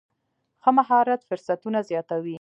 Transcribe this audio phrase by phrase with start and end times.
[0.63, 2.29] ښه مهارت فرصتونه زیاتوي.